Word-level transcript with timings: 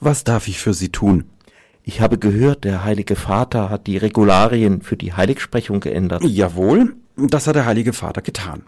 Was 0.00 0.24
darf 0.24 0.48
ich 0.48 0.58
für 0.58 0.72
Sie 0.72 0.88
tun? 0.88 1.24
Ich 1.82 2.00
habe 2.00 2.16
gehört, 2.16 2.64
der 2.64 2.84
Heilige 2.84 3.16
Vater 3.16 3.68
hat 3.68 3.86
die 3.86 3.98
Regularien 3.98 4.80
für 4.80 4.96
die 4.96 5.12
Heiligsprechung 5.12 5.80
geändert. 5.80 6.22
Jawohl, 6.24 6.94
das 7.16 7.46
hat 7.46 7.56
der 7.56 7.66
Heilige 7.66 7.92
Vater 7.92 8.22
getan. 8.22 8.62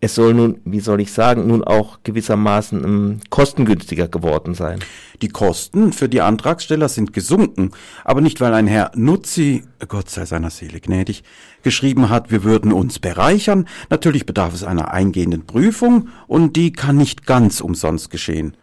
Es 0.00 0.16
soll 0.16 0.34
nun, 0.34 0.60
wie 0.64 0.80
soll 0.80 1.00
ich 1.00 1.12
sagen, 1.12 1.46
nun 1.46 1.64
auch 1.64 2.00
gewissermaßen 2.02 2.84
ähm, 2.84 3.20
kostengünstiger 3.30 4.08
geworden 4.08 4.54
sein. 4.54 4.80
Die 5.22 5.28
Kosten 5.28 5.92
für 5.92 6.08
die 6.08 6.20
Antragsteller 6.20 6.88
sind 6.88 7.12
gesunken, 7.12 7.70
aber 8.04 8.20
nicht 8.20 8.40
weil 8.40 8.52
ein 8.52 8.66
Herr 8.66 8.90
Nutzi, 8.94 9.62
Gott 9.88 10.10
sei 10.10 10.26
seiner 10.26 10.50
Seele 10.50 10.80
gnädig, 10.80 11.22
geschrieben 11.62 12.10
hat, 12.10 12.30
wir 12.30 12.44
würden 12.44 12.72
uns 12.72 12.98
bereichern. 12.98 13.68
Natürlich 13.88 14.26
bedarf 14.26 14.52
es 14.52 14.64
einer 14.64 14.90
eingehenden 14.92 15.46
Prüfung 15.46 16.08
und 16.26 16.56
die 16.56 16.72
kann 16.72 16.96
nicht 16.96 17.24
ganz 17.24 17.60
umsonst 17.60 18.10
geschehen. 18.10 18.56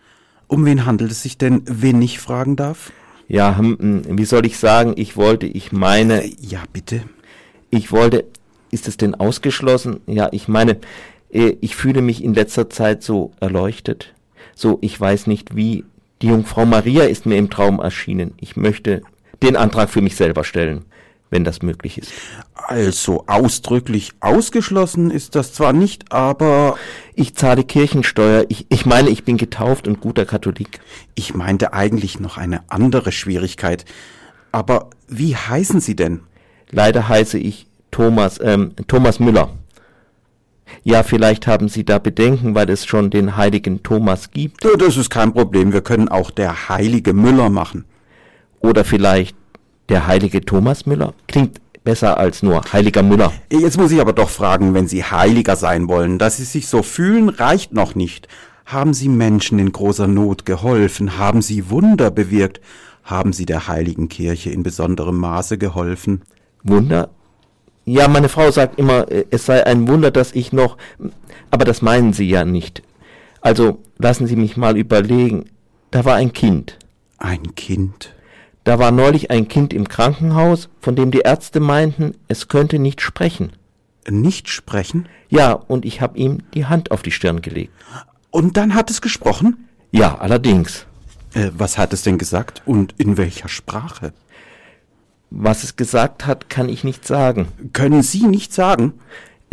Um 0.54 0.68
wen 0.68 0.86
handelt 0.86 1.10
es 1.10 1.24
sich 1.24 1.40
denn, 1.40 1.64
wenn 1.66 2.00
ich 2.04 2.20
fragen 2.20 2.56
darf? 2.56 2.92
Ja, 3.28 3.58
hm, 3.58 4.04
wie 4.08 4.24
soll 4.24 4.46
ich 4.46 4.60
sagen, 4.60 4.94
ich 4.98 5.18
wollte, 5.18 5.48
ich 5.48 5.72
meine. 5.72 6.24
Ja, 6.40 6.62
bitte. 6.72 7.02
Ich 7.72 7.92
wollte, 7.92 8.26
ist 8.70 8.88
es 8.88 8.96
denn 8.96 9.16
ausgeschlossen? 9.16 10.02
Ja, 10.06 10.30
ich 10.32 10.48
meine, 10.48 10.78
äh, 11.32 11.56
ich 11.60 11.76
fühle 11.76 12.04
mich 12.04 12.24
in 12.24 12.36
letzter 12.36 12.70
Zeit 12.70 13.02
so 13.02 13.32
erleuchtet. 13.40 14.14
So, 14.54 14.78
ich 14.82 15.00
weiß 15.02 15.26
nicht 15.26 15.56
wie. 15.56 15.86
Die 16.22 16.28
Jungfrau 16.28 16.68
Maria 16.68 17.06
ist 17.06 17.26
mir 17.26 17.38
im 17.38 17.50
Traum 17.50 17.80
erschienen. 17.80 18.36
Ich 18.40 18.56
möchte 18.56 19.02
den 19.42 19.56
Antrag 19.56 19.90
für 19.90 20.02
mich 20.02 20.16
selber 20.16 20.44
stellen, 20.44 20.86
wenn 21.34 21.44
das 21.44 21.62
möglich 21.62 21.98
ist. 21.98 22.14
Also 22.54 23.26
ausdrücklich 23.28 24.12
ausgeschlossen 24.22 25.12
ist 25.12 25.36
das 25.36 25.52
zwar 25.52 25.73
nicht, 25.73 26.14
aber. 26.14 26.78
Ich 27.16 27.36
zahle 27.36 27.64
Kirchensteuer. 27.64 28.45
Ich, 28.50 28.66
ich 28.70 28.86
meine, 28.86 29.09
ich 29.09 29.23
bin 29.23 29.38
getauft 29.38 29.88
und 29.88 30.00
guter 30.00 30.26
Katholik. 30.26 30.80
Ich 31.16 31.34
meinte 31.34 31.73
eigentlich 31.73 32.20
noch 32.20 32.38
eine 32.38 32.61
andere 32.70 33.11
Schwierigkeit. 33.11 33.86
Aber 34.52 34.89
wie 35.08 35.36
heißen 35.36 35.80
Sie 35.80 35.95
denn? 35.95 36.22
Leider 36.72 37.08
heiße 37.09 37.38
ich 37.38 37.67
Thomas, 37.92 38.39
ähm, 38.42 38.72
Thomas 38.88 39.20
Müller. 39.20 39.50
Ja, 40.84 41.04
vielleicht 41.04 41.45
haben 41.45 41.70
Sie 41.70 41.84
da 41.84 42.00
Bedenken, 42.00 42.56
weil 42.56 42.70
es 42.70 42.86
schon 42.86 43.09
den 43.09 43.38
heiligen 43.38 43.84
Thomas 43.84 44.31
gibt. 44.31 44.66
Das 44.78 44.98
ist 44.98 45.09
kein 45.09 45.34
Problem. 45.34 45.72
Wir 45.73 45.81
können 45.81 46.09
auch 46.09 46.31
der 46.31 46.70
heilige 46.70 47.14
Müller 47.14 47.50
machen. 47.50 47.86
Oder 48.59 48.84
vielleicht 48.86 49.36
der 49.89 50.08
heilige 50.08 50.42
Thomas 50.42 50.86
Müller. 50.86 51.14
Klingt 51.28 51.59
besser 51.84 52.17
als 52.17 52.44
nur 52.44 52.62
heiliger 52.72 53.03
Müller. 53.03 53.34
Jetzt 53.52 53.78
muss 53.78 53.92
ich 53.92 54.00
aber 54.00 54.14
doch 54.14 54.30
fragen, 54.30 54.73
wenn 54.73 54.88
Sie 54.88 55.03
heiliger 55.03 55.56
sein 55.56 55.88
wollen, 55.88 56.17
dass 56.17 56.38
Sie 56.38 56.45
sich 56.45 56.67
so 56.67 56.81
fühlen, 56.81 57.30
reicht 57.30 57.73
noch 57.73 57.95
nicht. 57.95 58.28
Haben 58.66 58.94
Sie 58.94 59.09
Menschen 59.09 59.59
in 59.59 59.72
großer 59.72 60.08
Not 60.08 60.45
geholfen? 60.45 61.17
Haben 61.17 61.42
Sie 61.42 61.70
Wunder 61.70 62.11
bewirkt? 62.11 62.61
Haben 63.04 63.34
Sie 63.34 63.45
der 63.45 63.67
heiligen 63.67 64.08
Kirche 64.08 64.50
in 64.50 64.64
besonderem 64.64 65.17
Maße 65.17 65.58
geholfen? 65.58 66.22
Wunder? 66.64 67.09
Ja, 67.86 68.08
meine 68.08 68.30
Frau 68.30 68.50
sagt 68.50 68.80
immer, 68.80 69.11
äh, 69.11 69.26
es 69.30 69.45
sei 69.45 69.66
ein 69.66 69.88
Wunder, 69.89 70.09
dass 70.11 70.31
ich 70.31 70.54
noch, 70.54 70.78
aber 71.52 71.66
das 71.66 71.81
meinen 71.81 72.14
Sie 72.14 72.30
ja 72.30 72.45
nicht. 72.45 72.81
Also 73.42 73.80
lassen 73.98 74.26
Sie 74.26 74.38
mich 74.38 74.56
mal 74.56 74.78
überlegen. 74.78 75.50
Da 75.92 76.06
war 76.06 76.16
ein 76.16 76.31
Kind. 76.31 76.80
Ein 77.17 77.56
Kind? 77.56 78.12
Da 78.64 78.80
war 78.80 78.92
neulich 78.92 79.30
ein 79.30 79.47
Kind 79.47 79.73
im 79.73 79.88
Krankenhaus, 79.88 80.69
von 80.80 80.95
dem 80.95 81.11
die 81.11 81.19
Ärzte 81.19 81.59
meinten, 81.59 82.16
es 82.28 82.47
könnte 82.47 82.80
nicht 82.80 83.02
sprechen. 83.02 83.52
Nicht 84.09 84.50
sprechen? 84.50 85.08
Ja, 85.30 85.53
und 85.53 85.86
ich 85.86 86.02
habe 86.02 86.17
ihm 86.17 86.39
die 86.53 86.66
Hand 86.66 86.92
auf 86.92 87.02
die 87.02 87.11
Stirn 87.11 87.42
gelegt. 87.42 87.73
Und 88.32 88.58
dann 88.58 88.73
hat 88.73 88.89
es 88.89 89.02
gesprochen? 89.02 89.70
Ja, 89.92 90.17
allerdings. 90.17 90.86
Äh, 91.33 91.52
was 91.58 91.77
hat 91.77 91.93
es 91.93 92.04
denn 92.04 92.17
gesagt 92.17 92.61
und 92.65 92.95
in 92.98 93.17
welcher 93.17 93.49
Sprache? 93.49 94.14
Was 95.30 95.64
es 95.64 95.76
gesagt 95.76 96.26
hat, 96.26 96.49
kann 96.49 96.70
ich 96.70 96.83
nicht 96.83 97.08
sagen. 97.08 97.48
Können 97.73 98.04
Sie 98.04 98.27
nicht 98.27 98.54
sagen? 98.54 98.93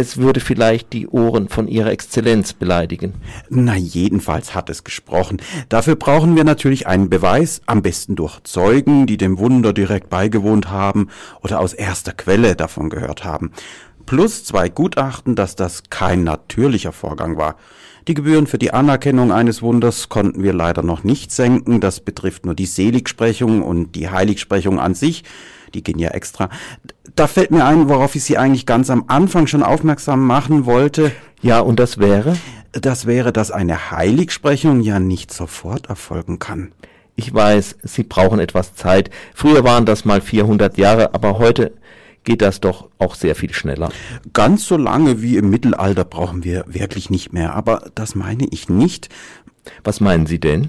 Es 0.01 0.17
würde 0.17 0.41
vielleicht 0.41 0.95
die 0.95 1.09
Ohren 1.09 1.51
von 1.51 1.69
Ihrer 1.69 1.91
Exzellenz 1.91 2.55
beleidigen. 2.55 3.13
Na, 3.51 3.77
jedenfalls 3.77 4.55
hat 4.55 4.71
es 4.71 4.83
gesprochen. 4.83 5.43
Dafür 5.69 5.95
brauchen 5.95 6.37
wir 6.37 6.45
natürlich 6.45 6.87
einen 6.87 7.11
Beweis, 7.11 7.61
am 7.67 7.83
besten 7.83 8.17
durch 8.17 8.41
Zeugen, 8.45 9.07
die 9.07 9.19
dem 9.19 9.39
Wunder 9.39 9.75
direkt 9.75 10.09
beigewohnt 10.09 10.71
haben 10.71 11.09
oder 11.43 11.61
aus 11.61 11.75
erster 11.75 12.15
Quelle 12.15 12.57
davon 12.57 12.89
gehört 12.89 13.25
haben. 13.27 13.53
Plus 14.07 14.45
zwei 14.45 14.69
Gutachten, 14.69 15.35
dass 15.35 15.57
das 15.57 15.85
kein 15.91 16.25
natürlicher 16.25 16.93
Vorgang 16.93 17.37
war. 17.37 17.57
Die 18.09 18.15
Gebühren 18.15 18.47
für 18.47 18.59
die 18.59 18.73
Anerkennung 18.73 19.31
eines 19.31 19.63
Wunders 19.63 20.09
konnten 20.09 20.43
wir 20.43 20.53
leider 20.53 20.83
noch 20.83 21.05
nicht 21.05 21.31
senken. 21.33 21.81
Das 21.81 22.01
betrifft 22.01 22.47
nur 22.47 22.55
die 22.55 22.67
Seligsprechung 22.67 23.63
und 23.63 23.95
die 23.95 24.09
Heiligsprechung 24.11 24.81
an 24.81 24.95
sich 24.95 25.25
die 25.75 25.83
gehen 25.83 25.99
ja 25.99 26.11
extra. 26.11 26.49
Da 27.17 27.27
fällt 27.27 27.51
mir 27.51 27.65
ein, 27.65 27.89
worauf 27.89 28.15
ich 28.15 28.25
Sie 28.25 28.39
eigentlich 28.39 28.67
ganz 28.67 28.91
am 28.91 29.05
Anfang 29.09 29.47
schon 29.47 29.63
aufmerksam 29.63 30.27
machen 30.27 30.67
wollte. 30.67 31.13
Ja, 31.43 31.61
und 31.61 31.81
das 31.81 31.99
wäre? 31.99 32.37
Das 32.73 33.07
wäre, 33.07 33.33
dass 33.33 33.51
eine 33.51 33.91
Heiligsprechung 33.91 34.81
ja 34.81 35.01
nicht 35.01 35.33
sofort 35.33 35.89
erfolgen 35.89 36.39
kann. 36.39 36.73
Ich 37.17 37.33
weiß, 37.35 37.77
Sie 37.83 38.05
brauchen 38.05 38.39
etwas 38.39 38.75
Zeit. 38.75 39.11
Früher 39.35 39.65
waren 39.65 39.85
das 39.85 40.05
mal 40.05 40.21
400 40.21 40.79
Jahre, 40.79 41.15
aber 41.15 41.39
heute 41.39 41.73
geht 42.25 42.43
das 42.43 42.61
doch 42.61 42.91
auch 42.99 43.15
sehr 43.15 43.35
viel 43.35 43.53
schneller. 43.53 43.91
Ganz 44.33 44.67
so 44.67 44.77
lange 44.77 45.23
wie 45.23 45.37
im 45.37 45.51
Mittelalter 45.51 46.05
brauchen 46.05 46.45
wir 46.45 46.65
wirklich 46.69 47.11
nicht 47.11 47.33
mehr, 47.33 47.55
aber 47.55 47.91
das 47.95 48.15
meine 48.15 48.47
ich 48.51 48.69
nicht. 48.69 49.09
Was 49.85 50.01
meinen 50.01 50.27
Sie 50.27 50.41
denn? 50.41 50.69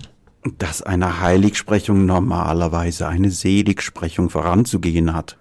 dass 0.57 0.81
eine 0.81 1.21
Heiligsprechung 1.21 2.05
normalerweise 2.05 3.07
eine 3.07 3.29
Seligsprechung 3.29 4.29
voranzugehen 4.29 5.13
hat. 5.13 5.37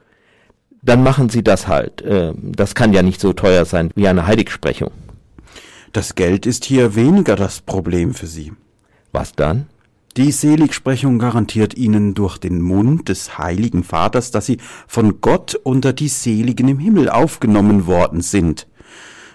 Dann 0.83 1.03
machen 1.03 1.29
Sie 1.29 1.43
das 1.43 1.69
halt. 1.69 2.03
Äh, 2.03 2.33
das 2.37 2.75
kann 2.75 2.93
ja 2.93 3.03
nicht 3.03 3.21
so 3.21 3.33
teuer 3.33 3.65
sein 3.65 3.91
wie 3.95 4.09
eine 4.09 4.27
Heiligsprechung. 4.27 4.91
Das 5.93 6.15
Geld 6.15 6.47
ist 6.47 6.65
hier 6.65 6.95
weniger 6.95 7.35
das 7.37 7.61
Problem 7.61 8.15
für 8.15 8.27
Sie. 8.27 8.53
Was 9.13 9.33
dann? 9.33 9.69
Die 10.17 10.33
Seligsprechung 10.33 11.21
garantiert 11.21 11.77
Ihnen 11.77 12.15
durch 12.15 12.39
den 12.39 12.61
Mund 12.61 13.09
des 13.09 13.39
Heiligen 13.39 13.85
Vaters, 13.85 14.33
dass 14.33 14.47
Sie 14.47 14.59
von 14.89 15.21
Gott 15.21 15.55
unter 15.55 15.93
die 15.93 16.09
Seligen 16.09 16.67
im 16.67 16.81
Himmel 16.81 17.09
aufgenommen 17.09 17.87
worden 17.87 18.21
sind. 18.21 18.67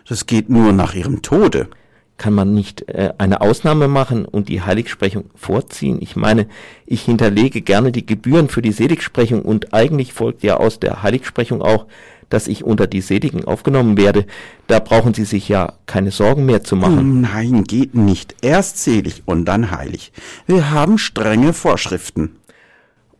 Das 0.07 0.25
geht 0.25 0.49
nur 0.49 0.73
nach 0.73 0.93
Ihrem 0.93 1.21
Tode 1.21 1.69
kann 2.17 2.33
man 2.33 2.53
nicht 2.53 2.87
äh, 2.89 3.13
eine 3.17 3.41
Ausnahme 3.41 3.87
machen 3.87 4.25
und 4.25 4.47
die 4.47 4.61
Heiligsprechung 4.61 5.25
vorziehen? 5.35 5.97
Ich 6.01 6.15
meine, 6.15 6.47
ich 6.85 7.01
hinterlege 7.03 7.61
gerne 7.61 7.91
die 7.91 8.05
Gebühren 8.05 8.47
für 8.47 8.61
die 8.61 8.71
Seligsprechung 8.71 9.41
und 9.41 9.73
eigentlich 9.73 10.13
folgt 10.13 10.43
ja 10.43 10.57
aus 10.57 10.79
der 10.79 11.03
Heiligsprechung 11.03 11.61
auch, 11.61 11.87
dass 12.29 12.47
ich 12.47 12.63
unter 12.63 12.87
die 12.87 13.01
Seligen 13.01 13.45
aufgenommen 13.45 13.97
werde. 13.97 14.25
Da 14.67 14.79
brauchen 14.79 15.13
Sie 15.13 15.25
sich 15.25 15.47
ja 15.49 15.73
keine 15.85 16.11
Sorgen 16.11 16.45
mehr 16.45 16.63
zu 16.63 16.75
machen. 16.75 17.21
Nein, 17.21 17.63
geht 17.63 17.95
nicht. 17.95 18.35
Erst 18.41 18.83
selig 18.83 19.23
und 19.25 19.45
dann 19.45 19.71
heilig. 19.71 20.11
Wir 20.47 20.71
haben 20.71 20.97
strenge 20.97 21.53
Vorschriften. 21.53 22.37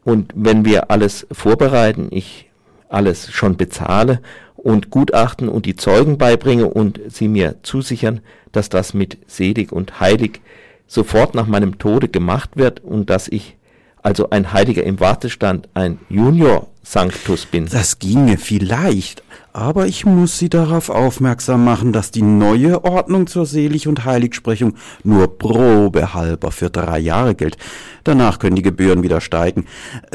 Und 0.04 0.32
wenn 0.36 0.66
wir 0.66 0.92
alles 0.92 1.26
vorbereiten, 1.32 2.08
ich 2.12 2.50
alles 2.90 3.32
schon 3.32 3.58
bezahle 3.58 4.22
und 4.56 4.90
Gutachten 4.90 5.50
und 5.50 5.66
die 5.66 5.76
Zeugen 5.76 6.18
beibringe 6.18 6.68
und 6.68 7.00
sie 7.08 7.28
mir 7.28 7.56
zusichern, 7.64 8.22
dass 8.52 8.70
das 8.70 8.94
mit 8.94 9.18
selig 9.28 9.72
und 9.72 10.00
heilig 10.00 10.42
sofort 10.88 11.36
nach 11.36 11.48
meinem 11.48 11.78
Tode 11.78 12.08
gemacht 12.08 12.52
wird 12.56 12.84
und 12.84 13.10
dass 13.10 13.28
ich 13.28 13.58
also 14.06 14.30
ein 14.30 14.54
Heiliger 14.54 14.84
im 14.84 15.00
Wartestand, 15.00 15.68
ein 15.74 15.98
Junior 16.10 16.68
Sanctus 16.84 17.48
bin. 17.48 17.66
Das 17.66 17.98
ginge 17.98 18.38
vielleicht, 18.38 19.24
aber 19.52 19.88
ich 19.88 20.06
muss 20.06 20.38
Sie 20.38 20.48
darauf 20.48 20.92
aufmerksam 20.92 21.66
machen, 21.66 21.92
dass 21.92 22.12
die 22.12 22.22
neue 22.22 22.84
Ordnung 22.84 23.26
zur 23.26 23.48
Selig- 23.48 23.88
und 23.88 24.06
Heiligsprechung 24.06 24.76
nur 25.04 25.40
probehalber 25.40 26.52
für 26.52 26.70
drei 26.70 27.00
Jahre 27.00 27.34
gilt. 27.34 27.58
Danach 28.04 28.38
können 28.38 28.56
die 28.56 28.62
Gebühren 28.62 29.02
wieder 29.02 29.22
steigen. 29.22 29.66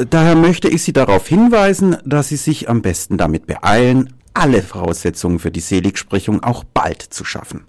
Daher 0.09 0.35
möchte 0.35 0.69
ich 0.69 0.83
Sie 0.83 0.93
darauf 0.93 1.27
hinweisen, 1.27 1.97
dass 2.05 2.29
Sie 2.29 2.37
sich 2.37 2.69
am 2.69 2.81
besten 2.81 3.17
damit 3.17 3.45
beeilen, 3.45 4.13
alle 4.33 4.61
Voraussetzungen 4.61 5.39
für 5.39 5.51
die 5.51 5.59
Seligsprechung 5.59 6.41
auch 6.41 6.63
bald 6.63 7.01
zu 7.01 7.25
schaffen. 7.25 7.65